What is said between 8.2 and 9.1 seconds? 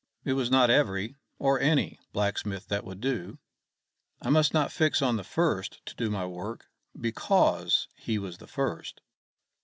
the first.